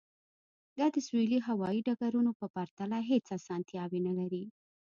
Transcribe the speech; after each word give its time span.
دا 0.77 0.85
د 0.95 0.97
سویلي 1.07 1.39
هوایی 1.47 1.85
ډګرونو 1.87 2.31
په 2.39 2.45
پرتله 2.55 2.97
هیڅ 3.09 3.25
اسانتیاوې 3.37 3.99
نلري 4.07 4.43